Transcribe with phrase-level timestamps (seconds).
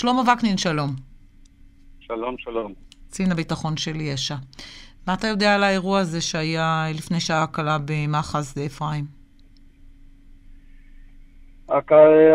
[0.00, 0.90] שלמה וקנין, שלום.
[2.00, 2.72] שלום, שלום.
[3.08, 4.34] קצין הביטחון של יש"ע.
[5.06, 9.04] מה אתה יודע על האירוע הזה שהיה לפני שעה קלה במאחז אפרים?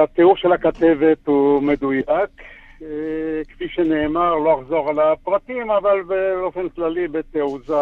[0.04, 2.42] התיאור של הכתבת הוא מדויק.
[2.82, 7.74] אה, כפי שנאמר, לא אחזור על הפרטים, אבל באופן כללי בתעוזה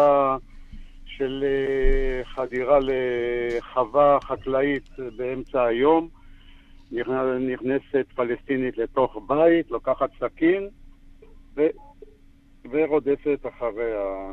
[1.06, 6.23] של אה, חדירה לחווה חקלאית באמצע היום.
[6.92, 10.68] נכנסת פלסטינית לתוך בית, לוקחת סכין
[11.56, 11.62] ו...
[12.70, 14.32] ורודפת אחריה.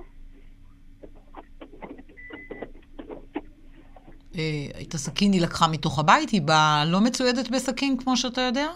[4.36, 6.30] אה, את הסכין היא לקחה מתוך הבית?
[6.30, 8.68] היא באה לא מצוידת בסכין, כמו שאתה יודע?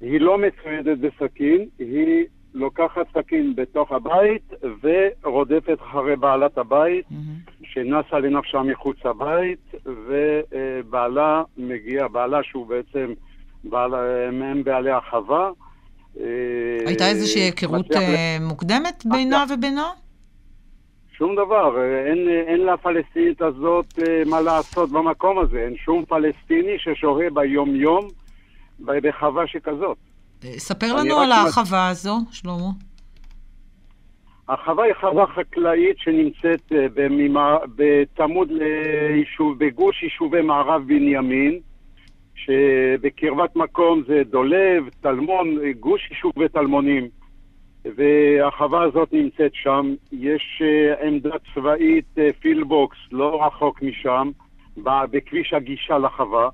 [0.00, 4.52] היא לא מצוידת בסכין, היא לוקחת סכין בתוך הבית
[4.82, 7.49] ורודפת אחרי בעלת הבית, mm-hmm.
[7.72, 13.12] שנסה לנפשה מחוץ לבית, ובעלה מגיע, בעלה שהוא בעצם
[13.64, 13.90] בעל,
[14.32, 15.50] מהם בעלי החווה.
[16.20, 16.24] אה,
[16.86, 19.82] הייתה איזושהי היכרות אה, מוקדמת בינה ובינו?
[21.12, 27.30] שום דבר, אין, אין לפלסטינית הזאת אה, מה לעשות במקום הזה, אין שום פלסטיני ששוהה
[27.30, 28.08] ביום-יום
[28.80, 29.96] בחווה שכזאת.
[30.58, 32.70] ספר לנו על החווה הזו, שלמה.
[34.50, 36.86] החווה היא חווה חקלאית שנמצאת אה,
[37.76, 41.58] בצמוד ליישוב, בגוש יישובי מערב בנימין,
[42.34, 47.08] שבקרבת מקום זה דולב, טלמון, גוש יישובי טלמונים.
[47.84, 49.94] והחווה הזאת נמצאת שם.
[50.12, 54.30] יש uh, עמדה צבאית, uh, פילבוקס, לא רחוק משם,
[54.76, 56.48] בכביש הגישה לחווה.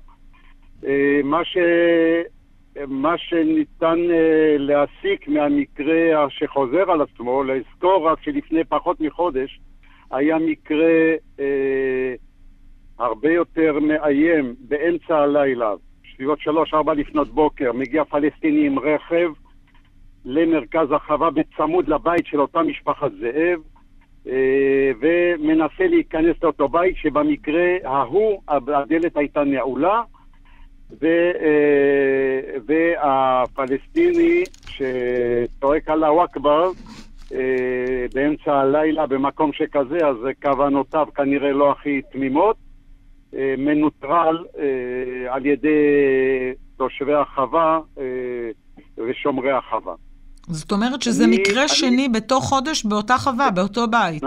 [1.23, 1.57] מה ש...
[2.87, 9.59] מה שניתן uh, להסיק מהמקרה שחוזר על עצמו, לזכור רק שלפני פחות מחודש
[10.11, 11.41] היה מקרה uh,
[12.99, 15.73] הרבה יותר מאיים באמצע הלילה,
[16.15, 19.31] סביבות שלוש-ארבע לפנות בוקר, מגיע פלסטיני עם רכב
[20.25, 23.59] למרכז החווה בצמוד לבית של אותה משפחת זאב,
[24.25, 24.29] uh,
[24.99, 30.16] ומנסה להיכנס לאותו בית שבמקרה ההוא הדלת הייתה נעולה אה,
[32.67, 36.71] והפלסטיני שצועק אללהו אכבר
[37.33, 42.55] אה, באמצע הלילה במקום שכזה, אז כוונותיו כנראה לא הכי תמימות,
[43.35, 44.45] אה, מנוטרל
[45.29, 45.69] על ידי
[46.77, 47.79] תושבי החווה
[48.97, 49.93] ושומרי החווה.
[50.49, 54.23] זאת אומרת שזה אני, מקרה אני, שני בתוך חודש באותה חווה, באותו בית.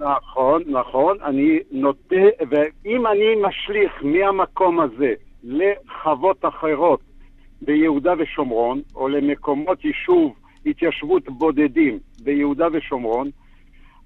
[0.00, 1.16] נכון, נכון.
[1.24, 2.16] אני נוטה,
[2.50, 7.00] ואם אני משליך מהמקום הזה לחוות אחרות
[7.62, 10.34] ביהודה ושומרון, או למקומות יישוב,
[10.66, 13.30] התיישבות בודדים ביהודה ושומרון,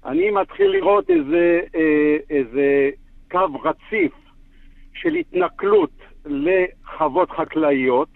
[0.05, 2.89] אני מתחיל לראות איזה, אה, איזה
[3.31, 4.11] קו רציף
[4.93, 5.91] של התנכלות
[6.25, 8.09] לחוות חקלאיות,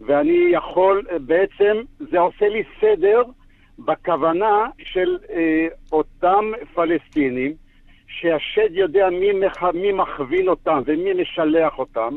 [0.00, 3.22] ואני יכול, בעצם זה עושה לי סדר
[3.78, 7.54] בכוונה של אה, אותם פלסטינים,
[8.06, 12.16] שהשד יודע מי, מח, מי מכווין אותם ומי משלח אותם,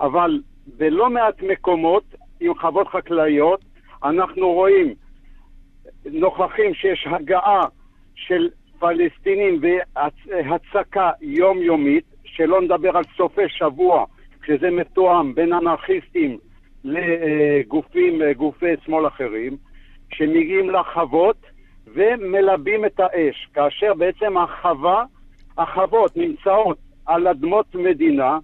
[0.00, 2.04] אבל בלא מעט מקומות
[2.40, 3.64] עם חוות חקלאיות
[4.04, 4.94] אנחנו רואים,
[6.04, 7.64] נוכחים שיש הגעה
[8.14, 14.04] של פלסטינים והצקה יומיומית, שלא נדבר על סופי שבוע,
[14.42, 16.38] כשזה מתואם בין אנרכיסטים
[16.84, 19.56] לגופים, גופי שמאל אחרים,
[20.12, 21.36] שמגיעים לחוות
[21.86, 25.04] ומלבים את האש, כאשר בעצם החווה,
[25.58, 28.38] החוות נמצאות על אדמות מדינה,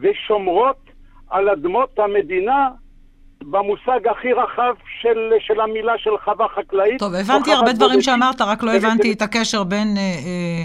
[0.00, 0.90] ושומרות
[1.30, 2.68] על אדמות המדינה
[3.42, 6.98] במושג הכי רחב של, של המילה של חווה חקלאית.
[6.98, 10.62] טוב, הבנתי הרבה דברים שאמרת, רק לא הבנתי את הקשר בין אה, אה,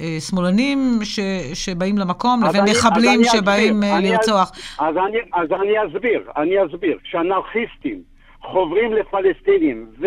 [0.00, 1.20] אה, שמאלנים ש,
[1.54, 4.52] שבאים למקום לבין מחבלים שבאים אה, לרצוח.
[4.78, 6.98] אז אני, אז אני אסביר, אני אסביר.
[7.04, 8.02] כשאנרכיסטים
[8.42, 10.06] חוברים לפלסטינים ו,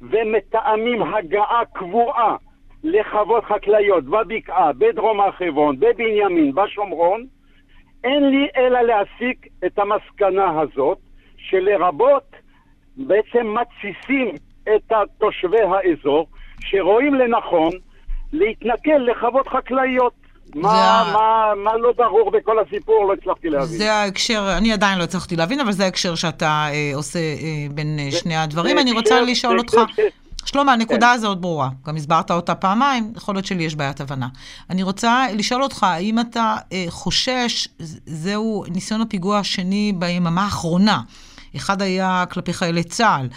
[0.00, 2.36] ומתאמים הגעה קבועה
[2.84, 7.26] לחוות חקלאיות בבקעה, בדרום הר חברון, בבנימין, בשומרון,
[8.04, 10.98] אין לי אלא להסיק את המסקנה הזאת,
[11.36, 12.36] שלרבות
[12.96, 16.26] בעצם מתסיסים את תושבי האזור,
[16.60, 17.70] שרואים לנכון
[18.32, 20.12] להתנכל לחוות חקלאיות.
[20.54, 21.12] מה, ה...
[21.12, 23.78] מה, מה לא ברור בכל הסיפור, לא הצלחתי להבין.
[23.78, 27.98] זה ההקשר, אני עדיין לא הצלחתי להבין, אבל זה ההקשר שאתה אה, עושה אה, בין
[27.98, 28.78] אה, שני הדברים.
[28.78, 29.76] אני רוצה לשאול אותך...
[30.46, 31.14] שלמה, הנקודה כן.
[31.14, 31.68] הזאת ברורה.
[31.86, 34.28] גם הסברת אותה פעמיים, יכול להיות שלי יש בעיית הבנה.
[34.70, 37.68] אני רוצה לשאול אותך, האם אתה אה, חושש,
[38.06, 41.00] זהו ניסיון הפיגוע השני ביממה האחרונה,
[41.56, 43.28] אחד היה כלפי חיילי צה"ל,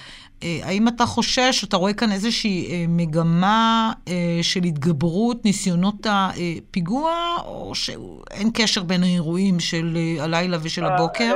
[0.44, 7.14] אה, האם אתה חושש, אתה רואה כאן איזושהי אה, מגמה אה, של התגברות ניסיונות הפיגוע,
[7.46, 11.36] או שאין קשר בין האירועים של הלילה ושל הבוקר?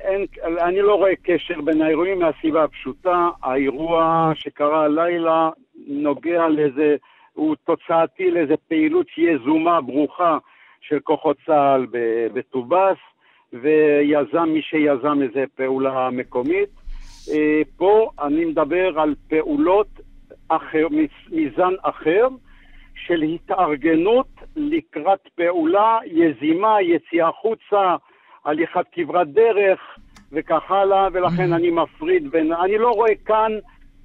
[0.00, 0.26] אין,
[0.60, 3.28] אני לא רואה קשר בין האירועים מהסיבה הפשוטה.
[3.42, 5.50] האירוע שקרה הלילה
[5.86, 6.96] נוגע לאיזה,
[7.32, 10.38] הוא תוצאתי לאיזה פעילות יזומה, ברוכה,
[10.80, 11.86] של כוחות צה"ל
[12.34, 12.98] בטובאס,
[13.52, 16.68] ויזם מי שיזם איזה פעולה מקומית.
[17.32, 19.88] אה, פה אני מדבר על פעולות
[20.48, 20.86] אחר,
[21.30, 22.28] מזן אחר,
[22.94, 27.96] של התארגנות לקראת פעולה יזימה, יציאה החוצה,
[28.44, 29.80] הליכת כברת דרך
[30.32, 31.56] וכך הלאה, ולכן mm-hmm.
[31.56, 32.52] אני מפריד בין...
[32.52, 33.52] אני לא רואה כאן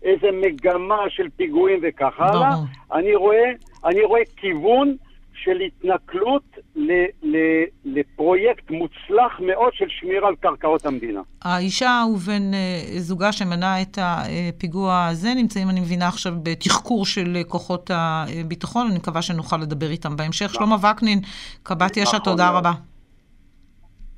[0.04, 2.52] איזה מגמה של פיגועים וכך הלאה,
[2.94, 3.52] אני רואה,
[3.86, 4.96] אני רואה כיוון
[5.44, 6.44] של התנכלות
[6.76, 6.92] ל,
[7.24, 7.38] ל,
[7.86, 11.22] לפרויקט מוצלח מאוד של שמירה על קרקעות המדינה.
[11.42, 17.92] האישה ובן uh, זוגה שמנע את הפיגוע הזה נמצאים, אני מבינה עכשיו, בתחקור של כוחות
[17.94, 20.46] הביטחון, אני מקווה שנוכל לדבר איתם בהמשך.
[20.46, 20.68] נכון.
[20.68, 21.20] שלמה וקנין,
[21.64, 22.72] קב"ט יש"ע, תודה רבה.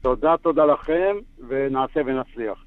[0.07, 1.15] תודה, תודה לכם,
[1.47, 2.65] ונעשה ונצליח.